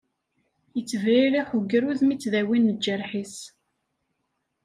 Yettebririḥ 0.75 1.49
ugrud 1.57 1.99
mi 2.05 2.15
ttdawin 2.17 2.71
iǧerḥ-is. 2.71 3.35